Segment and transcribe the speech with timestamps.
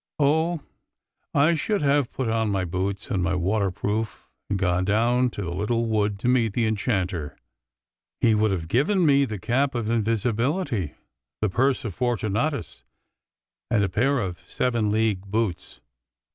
[0.17, 0.61] Oh!
[1.35, 5.43] I should have put on my boots and my water proof and gone down to
[5.43, 7.37] the little wood to meet the enchanter!
[8.19, 10.95] He would have given me the cap of invisibility,
[11.39, 12.83] the purse of Fortu natus,
[13.69, 15.81] and a pair of seven league boots.